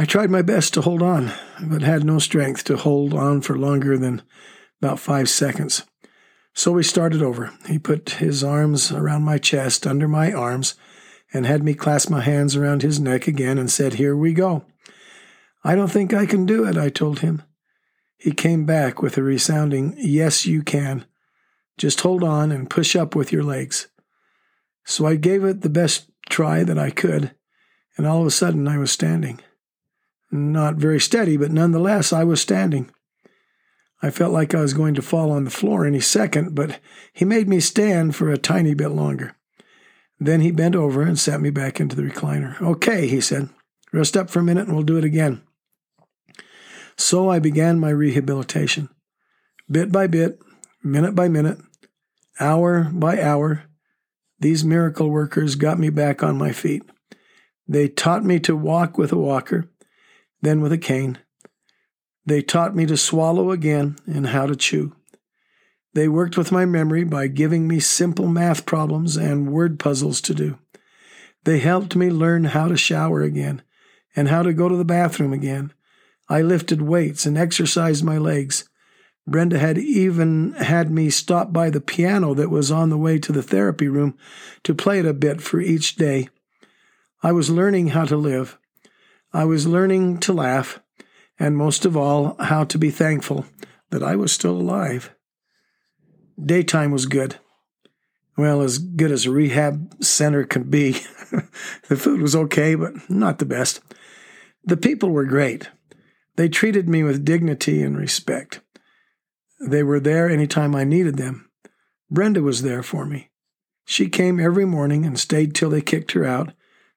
I 0.00 0.04
tried 0.04 0.30
my 0.30 0.42
best 0.42 0.74
to 0.74 0.80
hold 0.80 1.02
on, 1.02 1.32
but 1.60 1.82
had 1.82 2.04
no 2.04 2.20
strength 2.20 2.62
to 2.64 2.76
hold 2.76 3.12
on 3.14 3.40
for 3.40 3.58
longer 3.58 3.98
than 3.98 4.22
about 4.80 5.00
five 5.00 5.28
seconds. 5.28 5.84
So 6.54 6.70
we 6.70 6.84
started 6.84 7.20
over. 7.20 7.52
He 7.66 7.80
put 7.80 8.10
his 8.10 8.44
arms 8.44 8.92
around 8.92 9.24
my 9.24 9.38
chest, 9.38 9.88
under 9.88 10.06
my 10.06 10.32
arms, 10.32 10.76
and 11.34 11.44
had 11.44 11.64
me 11.64 11.74
clasp 11.74 12.10
my 12.10 12.20
hands 12.20 12.54
around 12.54 12.82
his 12.82 13.00
neck 13.00 13.26
again 13.26 13.58
and 13.58 13.68
said, 13.68 13.94
Here 13.94 14.16
we 14.16 14.32
go. 14.32 14.64
I 15.64 15.74
don't 15.74 15.90
think 15.90 16.14
I 16.14 16.26
can 16.26 16.46
do 16.46 16.64
it, 16.64 16.78
I 16.78 16.90
told 16.90 17.18
him. 17.18 17.42
He 18.18 18.30
came 18.30 18.64
back 18.64 19.02
with 19.02 19.18
a 19.18 19.22
resounding, 19.24 19.96
Yes, 19.98 20.46
you 20.46 20.62
can. 20.62 21.06
Just 21.76 22.02
hold 22.02 22.22
on 22.22 22.52
and 22.52 22.70
push 22.70 22.94
up 22.94 23.16
with 23.16 23.32
your 23.32 23.42
legs. 23.42 23.88
So 24.86 25.06
I 25.06 25.16
gave 25.16 25.42
it 25.42 25.62
the 25.62 25.68
best 25.68 26.08
try 26.28 26.62
that 26.62 26.78
I 26.78 26.90
could, 26.90 27.34
and 27.96 28.06
all 28.06 28.20
of 28.20 28.28
a 28.28 28.30
sudden 28.30 28.68
I 28.68 28.78
was 28.78 28.92
standing. 28.92 29.40
Not 30.30 30.76
very 30.76 31.00
steady, 31.00 31.36
but 31.36 31.50
nonetheless 31.50 32.12
I 32.12 32.24
was 32.24 32.40
standing. 32.40 32.90
I 34.02 34.10
felt 34.10 34.32
like 34.32 34.54
I 34.54 34.60
was 34.60 34.74
going 34.74 34.94
to 34.94 35.02
fall 35.02 35.30
on 35.30 35.44
the 35.44 35.50
floor 35.50 35.84
any 35.84 36.00
second, 36.00 36.54
but 36.54 36.80
he 37.12 37.24
made 37.24 37.48
me 37.48 37.60
stand 37.60 38.14
for 38.14 38.30
a 38.30 38.38
tiny 38.38 38.74
bit 38.74 38.90
longer. 38.90 39.34
Then 40.20 40.40
he 40.40 40.50
bent 40.50 40.76
over 40.76 41.02
and 41.02 41.18
sat 41.18 41.40
me 41.40 41.50
back 41.50 41.80
into 41.80 41.96
the 41.96 42.02
recliner. 42.02 42.60
Okay, 42.60 43.06
he 43.06 43.20
said. 43.20 43.48
Rest 43.92 44.16
up 44.16 44.30
for 44.30 44.40
a 44.40 44.44
minute 44.44 44.66
and 44.66 44.74
we'll 44.74 44.84
do 44.84 44.98
it 44.98 45.04
again. 45.04 45.42
So 46.96 47.30
I 47.30 47.38
began 47.38 47.78
my 47.78 47.90
rehabilitation. 47.90 48.88
Bit 49.70 49.92
by 49.92 50.06
bit, 50.06 50.38
minute 50.82 51.14
by 51.14 51.28
minute, 51.28 51.58
hour 52.40 52.90
by 52.92 53.22
hour, 53.22 53.64
these 54.40 54.64
miracle 54.64 55.08
workers 55.08 55.54
got 55.54 55.78
me 55.78 55.90
back 55.90 56.22
on 56.22 56.38
my 56.38 56.52
feet. 56.52 56.82
They 57.66 57.88
taught 57.88 58.24
me 58.24 58.40
to 58.40 58.56
walk 58.56 58.98
with 58.98 59.12
a 59.12 59.18
walker, 59.18 59.68
then 60.42 60.60
with 60.60 60.72
a 60.72 60.78
cane. 60.78 61.18
They 62.26 62.42
taught 62.42 62.76
me 62.76 62.86
to 62.86 62.96
swallow 62.96 63.50
again 63.50 63.96
and 64.06 64.28
how 64.28 64.46
to 64.46 64.56
chew. 64.56 64.94
They 65.94 66.08
worked 66.08 66.36
with 66.36 66.52
my 66.52 66.64
memory 66.64 67.04
by 67.04 67.28
giving 67.28 67.66
me 67.66 67.80
simple 67.80 68.26
math 68.26 68.66
problems 68.66 69.16
and 69.16 69.50
word 69.50 69.78
puzzles 69.78 70.20
to 70.22 70.34
do. 70.34 70.58
They 71.44 71.58
helped 71.58 71.96
me 71.96 72.10
learn 72.10 72.44
how 72.44 72.68
to 72.68 72.76
shower 72.76 73.22
again 73.22 73.62
and 74.14 74.28
how 74.28 74.42
to 74.42 74.52
go 74.52 74.68
to 74.68 74.76
the 74.76 74.84
bathroom 74.84 75.32
again. 75.32 75.72
I 76.28 76.42
lifted 76.42 76.82
weights 76.82 77.24
and 77.24 77.38
exercised 77.38 78.04
my 78.04 78.18
legs. 78.18 78.68
Brenda 79.26 79.58
had 79.58 79.78
even 79.78 80.52
had 80.52 80.90
me 80.90 81.10
stop 81.10 81.52
by 81.52 81.70
the 81.70 81.80
piano 81.80 82.34
that 82.34 82.50
was 82.50 82.70
on 82.70 82.90
the 82.90 82.98
way 82.98 83.18
to 83.18 83.32
the 83.32 83.42
therapy 83.42 83.88
room 83.88 84.16
to 84.64 84.74
play 84.74 84.98
it 84.98 85.06
a 85.06 85.14
bit 85.14 85.40
for 85.40 85.60
each 85.60 85.96
day. 85.96 86.28
I 87.22 87.32
was 87.32 87.50
learning 87.50 87.88
how 87.88 88.04
to 88.04 88.16
live. 88.16 88.57
I 89.32 89.44
was 89.44 89.66
learning 89.66 90.18
to 90.20 90.32
laugh, 90.32 90.80
and 91.38 91.56
most 91.56 91.84
of 91.84 91.96
all, 91.96 92.36
how 92.38 92.64
to 92.64 92.78
be 92.78 92.90
thankful 92.90 93.46
that 93.90 94.02
I 94.02 94.16
was 94.16 94.32
still 94.32 94.56
alive. 94.56 95.14
Daytime 96.42 96.90
was 96.90 97.06
good. 97.06 97.36
Well, 98.36 98.62
as 98.62 98.78
good 98.78 99.10
as 99.10 99.26
a 99.26 99.30
rehab 99.30 100.02
center 100.02 100.44
could 100.44 100.70
be. 100.70 100.92
the 101.88 101.96
food 101.96 102.22
was 102.22 102.36
okay, 102.36 102.74
but 102.74 103.10
not 103.10 103.38
the 103.38 103.44
best. 103.44 103.80
The 104.64 104.76
people 104.76 105.10
were 105.10 105.24
great. 105.24 105.70
They 106.36 106.48
treated 106.48 106.88
me 106.88 107.02
with 107.02 107.24
dignity 107.24 107.82
and 107.82 107.98
respect. 107.98 108.60
They 109.60 109.82
were 109.82 109.98
there 109.98 110.28
any 110.28 110.46
time 110.46 110.74
I 110.74 110.84
needed 110.84 111.16
them. 111.16 111.50
Brenda 112.10 112.42
was 112.42 112.62
there 112.62 112.82
for 112.82 113.04
me. 113.04 113.30
She 113.84 114.08
came 114.08 114.38
every 114.38 114.64
morning 114.64 115.04
and 115.04 115.18
stayed 115.18 115.54
till 115.54 115.70
they 115.70 115.80
kicked 115.80 116.12
her 116.12 116.24
out. 116.24 116.52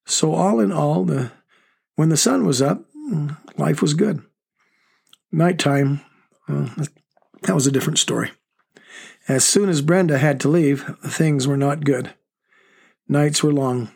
So 0.06 0.34
all 0.34 0.60
in 0.60 0.72
all, 0.72 1.06
the 1.06 1.32
when 2.02 2.10
the 2.10 2.18
sun 2.18 2.48
was 2.48 2.64
up, 2.64 2.84
life 3.58 3.80
was 3.80 3.94
good. 3.94 4.24
Nighttime, 5.32 6.02
well, 6.50 6.68
that 7.44 7.54
was 7.54 7.68
a 7.68 7.72
different 7.72 8.00
story. 8.00 8.32
As 9.28 9.46
soon 9.46 9.70
as 9.70 9.84
Brenda 9.84 10.18
had 10.18 10.40
to 10.40 10.50
leave, 10.50 10.84
things 11.06 11.48
were 11.48 11.58
not 11.58 11.84
good. 11.84 12.12
Nights 13.08 13.44
were 13.44 13.54
long. 13.54 13.92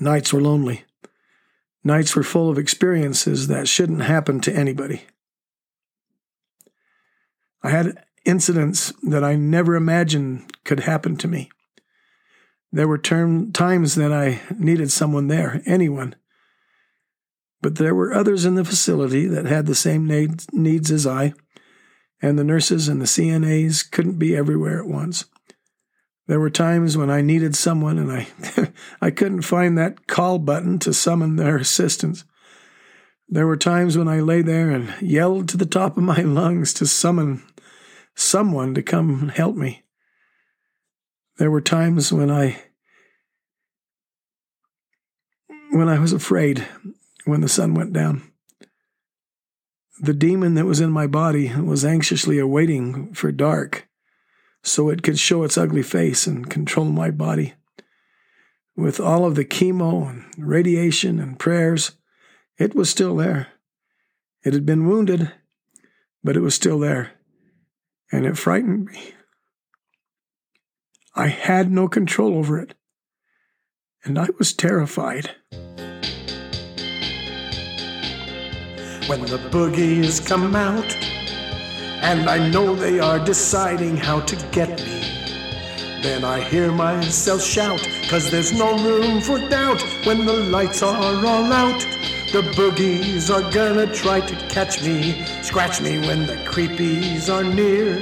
Nights 0.00 0.34
were 0.34 0.42
lonely. 0.42 0.84
Nights 1.82 2.14
were 2.14 2.22
full 2.22 2.50
of 2.50 2.58
experiences 2.58 3.46
that 3.46 3.68
shouldn't 3.68 4.02
happen 4.02 4.38
to 4.42 4.54
anybody. 4.54 5.06
I 7.62 7.70
had 7.70 8.04
incidents 8.26 8.92
that 9.02 9.24
I 9.24 9.34
never 9.34 9.76
imagined 9.76 10.58
could 10.64 10.80
happen 10.80 11.16
to 11.16 11.26
me. 11.26 11.48
There 12.70 12.86
were 12.86 12.98
term, 12.98 13.50
times 13.50 13.94
that 13.94 14.12
I 14.12 14.42
needed 14.58 14.92
someone 14.92 15.28
there, 15.28 15.62
anyone. 15.64 16.16
But 17.62 17.76
there 17.76 17.94
were 17.94 18.12
others 18.12 18.44
in 18.44 18.56
the 18.56 18.64
facility 18.64 19.26
that 19.26 19.46
had 19.46 19.66
the 19.66 19.74
same 19.74 20.06
needs 20.52 20.90
as 20.90 21.06
I, 21.06 21.32
and 22.20 22.38
the 22.38 22.44
nurses 22.44 22.88
and 22.88 23.00
the 23.00 23.06
CNAs 23.06 23.88
couldn't 23.88 24.18
be 24.18 24.36
everywhere 24.36 24.80
at 24.80 24.88
once. 24.88 25.24
There 26.26 26.40
were 26.40 26.50
times 26.50 26.96
when 26.96 27.10
I 27.10 27.20
needed 27.20 27.54
someone 27.54 27.98
and 27.98 28.10
I, 28.10 28.28
I 29.00 29.10
couldn't 29.10 29.42
find 29.42 29.78
that 29.78 30.06
call 30.06 30.38
button 30.38 30.78
to 30.80 30.92
summon 30.92 31.36
their 31.36 31.56
assistance. 31.56 32.24
There 33.28 33.46
were 33.46 33.56
times 33.56 33.96
when 33.96 34.08
I 34.08 34.20
lay 34.20 34.42
there 34.42 34.70
and 34.70 34.94
yelled 35.00 35.48
to 35.50 35.56
the 35.56 35.66
top 35.66 35.96
of 35.96 36.02
my 36.02 36.20
lungs 36.22 36.74
to 36.74 36.86
summon 36.86 37.42
someone 38.14 38.74
to 38.74 38.82
come 38.82 39.28
help 39.28 39.56
me. 39.56 39.82
There 41.38 41.50
were 41.50 41.60
times 41.60 42.12
when 42.12 42.30
I 42.30 42.62
when 45.70 45.88
I 45.88 45.98
was 45.98 46.12
afraid 46.12 46.66
when 47.24 47.40
the 47.40 47.48
sun 47.48 47.74
went 47.74 47.92
down. 47.92 48.22
The 50.00 50.14
demon 50.14 50.54
that 50.54 50.66
was 50.66 50.80
in 50.80 50.90
my 50.90 51.06
body 51.06 51.54
was 51.54 51.84
anxiously 51.84 52.38
awaiting 52.38 53.12
for 53.14 53.30
dark 53.30 53.88
so 54.62 54.88
it 54.88 55.02
could 55.02 55.18
show 55.18 55.42
its 55.42 55.58
ugly 55.58 55.82
face 55.82 56.26
and 56.26 56.48
control 56.48 56.86
my 56.86 57.10
body. 57.10 57.54
With 58.76 59.00
all 59.00 59.24
of 59.24 59.34
the 59.34 59.44
chemo 59.44 60.08
and 60.08 60.24
radiation 60.38 61.18
and 61.18 61.38
prayers, 61.38 61.92
it 62.58 62.74
was 62.74 62.88
still 62.88 63.16
there. 63.16 63.48
It 64.44 64.54
had 64.54 64.64
been 64.64 64.86
wounded, 64.86 65.32
but 66.24 66.36
it 66.36 66.40
was 66.40 66.54
still 66.54 66.78
there 66.78 67.12
and 68.12 68.26
it 68.26 68.36
frightened 68.36 68.84
me. 68.84 69.14
I 71.14 71.28
had 71.28 71.72
no 71.72 71.88
control 71.88 72.36
over 72.36 72.58
it, 72.58 72.74
and 74.04 74.18
I 74.18 74.28
was 74.38 74.52
terrified. 74.52 75.30
When 79.08 79.22
the 79.22 79.38
boogies 79.50 80.24
come 80.24 80.54
out, 80.54 80.96
and 82.02 82.30
I 82.30 82.48
know 82.50 82.76
they 82.76 83.00
are 83.00 83.18
deciding 83.18 83.96
how 83.96 84.20
to 84.20 84.36
get 84.52 84.78
me. 84.80 85.02
Then 86.02 86.22
I 86.24 86.40
hear 86.40 86.70
myself 86.70 87.42
shout, 87.42 87.80
cause 88.08 88.30
there's 88.30 88.52
no 88.52 88.76
room 88.78 89.20
for 89.20 89.40
doubt 89.48 89.82
when 90.04 90.24
the 90.24 90.34
lights 90.34 90.84
are 90.84 90.94
all 90.94 91.52
out. 91.52 91.80
The 92.32 92.42
boogies 92.54 93.28
are 93.28 93.50
gonna 93.50 93.92
try 93.92 94.20
to 94.20 94.36
catch 94.48 94.82
me, 94.84 95.24
scratch 95.42 95.80
me 95.80 95.98
when 95.98 96.24
the 96.26 96.36
creepies 96.46 97.28
are 97.28 97.42
near. 97.44 98.00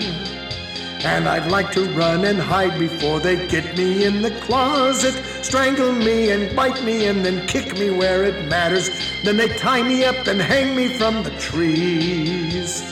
And 1.02 1.26
I'd 1.26 1.50
like 1.50 1.72
to 1.72 1.88
run 1.94 2.26
and 2.26 2.38
hide 2.38 2.78
before 2.78 3.20
they 3.20 3.46
get 3.48 3.74
me 3.74 4.04
in 4.04 4.20
the 4.20 4.32
closet, 4.42 5.14
strangle 5.42 5.92
me 5.92 6.30
and 6.30 6.54
bite 6.54 6.84
me 6.84 7.06
and 7.06 7.24
then 7.24 7.46
kick 7.46 7.72
me 7.78 7.88
where 7.88 8.24
it 8.24 8.48
matters. 8.48 8.89
Then 9.24 9.36
they 9.36 9.48
tie 9.48 9.82
me 9.82 10.04
up 10.04 10.26
and 10.26 10.40
hang 10.40 10.74
me 10.74 10.88
from 10.96 11.22
the 11.22 11.30
trees. 11.38 12.82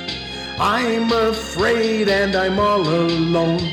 I'm 0.60 1.10
afraid 1.10 2.08
and 2.08 2.36
I'm 2.36 2.58
all 2.58 2.86
alone. 2.86 3.66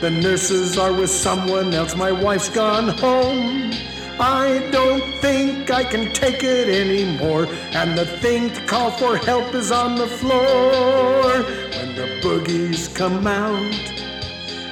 The 0.00 0.10
nurses 0.10 0.78
are 0.78 0.92
with 0.92 1.10
someone 1.10 1.74
else, 1.74 1.94
my 1.94 2.10
wife's 2.10 2.48
gone 2.48 2.88
home. 2.88 3.72
I 4.18 4.68
don't 4.70 5.02
think 5.16 5.70
I 5.70 5.84
can 5.84 6.12
take 6.12 6.42
it 6.42 6.68
anymore. 6.68 7.46
And 7.72 7.98
the 7.98 8.06
thing 8.06 8.50
to 8.50 8.66
call 8.66 8.90
for 8.92 9.16
help 9.16 9.54
is 9.54 9.70
on 9.70 9.96
the 9.96 10.06
floor. 10.06 11.42
When 11.76 11.96
the 11.96 12.20
boogies 12.22 12.94
come 12.94 13.26
out, 13.26 13.74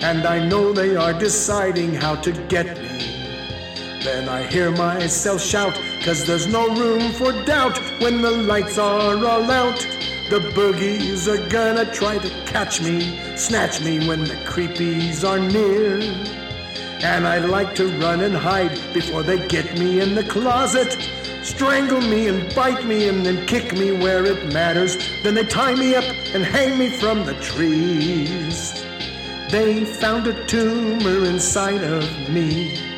and 0.03 0.27
I 0.27 0.47
know 0.47 0.73
they 0.73 0.97
are 0.97 1.13
deciding 1.13 1.95
how 1.95 2.15
to 2.17 2.33
get 2.49 2.81
me. 2.81 3.10
Then 4.01 4.31
I 4.31 4.45
hear 4.45 4.71
myself 4.71 5.43
shout, 5.43 5.79
cause 6.03 6.25
there's 6.25 6.47
no 6.47 6.69
room 6.75 7.13
for 7.13 7.33
doubt 7.45 7.77
when 8.01 8.23
the 8.23 8.31
lights 8.31 8.79
are 8.79 9.15
all 9.27 9.51
out. 9.51 9.79
The 10.31 10.41
boogies 10.55 11.29
are 11.29 11.47
gonna 11.51 11.85
try 11.93 12.17
to 12.17 12.31
catch 12.47 12.81
me, 12.81 13.19
snatch 13.37 13.83
me 13.83 14.09
when 14.09 14.25
the 14.25 14.37
creepies 14.47 15.23
are 15.23 15.39
near. 15.39 16.01
And 17.03 17.27
I 17.27 17.41
like 17.41 17.75
to 17.75 17.89
run 17.99 18.23
and 18.23 18.35
hide 18.35 18.79
before 18.95 19.23
they 19.23 19.47
get 19.49 19.79
me 19.79 20.01
in 20.01 20.15
the 20.15 20.25
closet. 20.25 20.97
strangle 21.43 22.01
me 22.01 22.29
and 22.29 22.55
bite 22.55 22.87
me 22.87 23.09
and 23.09 23.25
then 23.25 23.47
kick 23.47 23.75
me 23.75 23.93
where 23.93 24.25
it 24.25 24.51
matters. 24.51 24.97
Then 25.23 25.35
they 25.35 25.45
tie 25.45 25.75
me 25.75 25.95
up 25.95 26.05
and 26.33 26.43
hang 26.43 26.79
me 26.79 26.89
from 26.89 27.27
the 27.27 27.35
trees. 27.35 28.83
They 29.51 29.85
found 29.85 30.27
a 30.27 30.47
tumor 30.47 31.27
inside 31.27 31.83
of 31.83 32.31
me. 32.31 32.90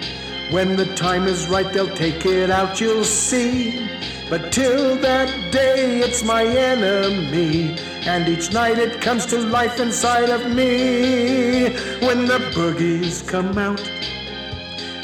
When 0.53 0.77
the 0.77 0.85
time 0.95 1.29
is 1.29 1.49
right, 1.49 1.73
they'll 1.73 1.97
take 1.97 2.27
it 2.27 2.51
out, 2.51 2.79
you'll 2.79 3.05
see. 3.05 3.89
But 4.29 4.53
till 4.53 4.97
that 4.97 5.51
day, 5.51 6.01
it's 6.01 6.23
my 6.23 6.45
enemy. 6.45 7.79
And 8.05 8.29
each 8.29 8.53
night 8.53 8.79
it 8.79 9.01
comes 9.01 9.25
to 9.27 9.39
life 9.39 9.81
inside 9.81 10.29
of 10.29 10.55
me. 10.55 11.73
When 12.07 12.27
the 12.27 12.39
boogies 12.55 13.27
come 13.27 13.57
out, 13.57 13.81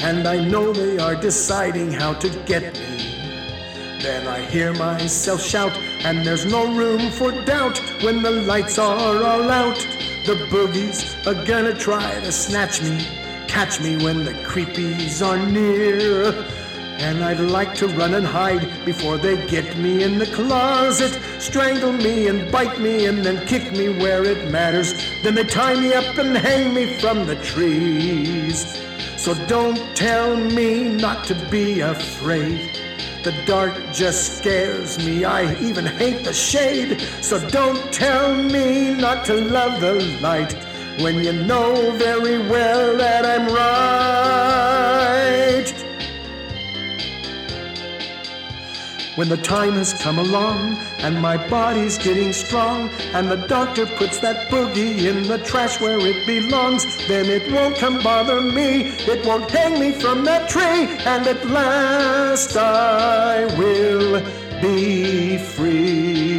and 0.01 0.27
I 0.27 0.45
know 0.45 0.71
they 0.71 0.99
are 0.99 1.15
deciding 1.15 1.93
how 1.93 2.13
to 2.13 2.29
get 2.45 2.75
me. 2.79 3.97
Then 4.03 4.27
I 4.27 4.41
hear 4.41 4.71
myself 4.73 5.41
shout, 5.41 5.75
and 6.05 6.23
there's 6.23 6.45
no 6.45 6.71
room 6.75 7.09
for 7.09 7.31
doubt 7.45 7.79
when 8.03 8.21
the 8.21 8.31
lights 8.31 8.77
are 8.77 8.95
all 8.95 9.49
out. 9.49 9.77
The 10.27 10.35
boogies 10.51 10.99
are 11.25 11.43
gonna 11.45 11.73
try 11.73 12.19
to 12.21 12.31
snatch 12.31 12.83
me, 12.83 13.07
catch 13.49 13.81
me 13.81 13.97
when 13.97 14.23
the 14.23 14.33
creepies 14.45 15.25
are 15.25 15.43
near. 15.47 16.31
And 16.99 17.23
I'd 17.23 17.39
like 17.39 17.73
to 17.75 17.87
run 17.87 18.13
and 18.13 18.25
hide 18.25 18.69
before 18.85 19.17
they 19.17 19.43
get 19.47 19.75
me 19.77 20.03
in 20.03 20.19
the 20.19 20.27
closet, 20.27 21.19
strangle 21.39 21.91
me 21.91 22.27
and 22.27 22.51
bite 22.51 22.79
me 22.79 23.07
and 23.07 23.25
then 23.25 23.45
kick 23.47 23.71
me 23.71 23.89
where 23.89 24.23
it 24.23 24.51
matters. 24.51 24.93
Then 25.23 25.33
they 25.33 25.45
tie 25.45 25.73
me 25.79 25.93
up 25.93 26.17
and 26.19 26.37
hang 26.37 26.75
me 26.75 26.99
from 26.99 27.25
the 27.25 27.37
trees. 27.37 28.79
So 29.17 29.33
don't 29.47 29.81
tell 29.95 30.37
me 30.37 30.95
not 30.95 31.25
to 31.25 31.35
be 31.49 31.79
afraid. 31.79 32.69
The 33.23 33.33
dark 33.47 33.73
just 33.91 34.37
scares 34.37 34.99
me. 34.99 35.25
I 35.25 35.59
even 35.59 35.85
hate 35.85 36.23
the 36.23 36.33
shade. 36.33 37.01
So 37.21 37.35
don't 37.49 37.91
tell 37.91 38.35
me 38.35 38.93
not 38.93 39.25
to 39.25 39.33
love 39.33 39.81
the 39.81 39.95
light 40.21 40.53
when 41.01 41.23
you 41.23 41.31
know 41.31 41.91
very 41.91 42.37
well 42.49 42.97
that 42.97 43.25
I'm 43.25 43.47
right. 43.53 44.49
When 49.15 49.29
the 49.29 49.37
time 49.37 49.73
has 49.73 49.93
come 49.93 50.19
along 50.19 50.77
and 50.99 51.21
my 51.21 51.37
body's 51.49 51.97
getting 51.97 52.33
strong, 52.33 52.89
and 53.13 53.29
the 53.29 53.37
doctor 53.47 53.85
puts 53.85 54.19
that 54.19 54.49
boogie 54.49 55.05
in 55.09 55.23
the 55.23 55.37
trash 55.39 55.79
where 55.79 55.99
it 55.99 56.25
belongs, 56.25 56.85
then 57.07 57.25
it 57.25 57.51
won't 57.51 57.77
come 57.77 57.99
bother 58.01 58.41
me. 58.41 58.91
It 59.13 59.25
won't 59.25 59.49
hang 59.49 59.79
me 59.79 59.91
from 59.93 60.25
that 60.25 60.49
tree, 60.49 60.87
and 61.05 61.25
at 61.27 61.45
last 61.47 62.55
I 62.57 63.45
will 63.57 64.21
be 64.61 65.37
free. 65.37 66.38